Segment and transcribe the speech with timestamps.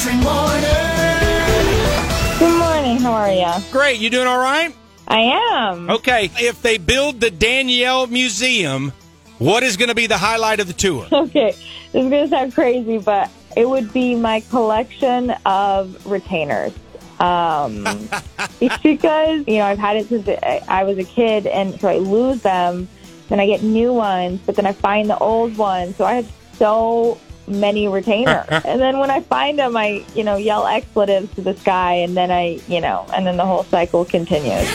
[0.00, 0.62] country morning.
[2.38, 2.96] Good morning.
[2.98, 3.70] How are you?
[3.70, 4.00] Great.
[4.00, 4.74] You doing all right?
[5.06, 5.90] I am.
[5.90, 6.30] Okay.
[6.36, 8.92] If they build the Danielle Museum,
[9.38, 11.06] what is going to be the highlight of the tour?
[11.12, 11.50] Okay,
[11.92, 16.72] this is going to sound crazy, but it would be my collection of retainers.
[17.18, 17.86] Um,
[18.60, 21.88] it's because, you know, I've had it since I I was a kid, and so
[21.88, 22.88] I lose them,
[23.28, 25.96] then I get new ones, but then I find the old ones.
[25.96, 27.18] So I have so
[27.50, 28.46] many retainers.
[28.50, 32.16] and then when I find them, I, you know, yell expletives to the sky, and
[32.16, 34.68] then I, you know, and then the whole cycle continues.